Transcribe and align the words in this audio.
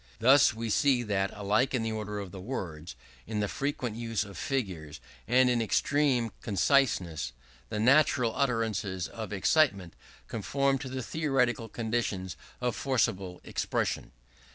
Thus 0.17 0.51
we 0.51 0.71
see 0.71 1.03
that 1.03 1.29
alike 1.37 1.75
in 1.75 1.83
the 1.83 1.91
order 1.91 2.19
of 2.19 2.31
the 2.31 2.41
words, 2.41 2.95
in 3.27 3.39
the 3.39 3.47
frequent 3.47 3.95
use 3.95 4.23
of 4.23 4.35
figures, 4.35 4.99
and 5.27 5.47
in 5.47 5.61
extreme 5.61 6.31
conciseness, 6.41 7.33
the 7.69 7.77
natural 7.79 8.35
utterances 8.35 9.07
of 9.07 9.31
excitement 9.31 9.93
conform 10.27 10.79
to 10.79 10.89
the 10.89 11.03
theoretical 11.03 11.69
conditions 11.69 12.35
of 12.61 12.75
forcible 12.75 13.41
expression. 13.43 14.09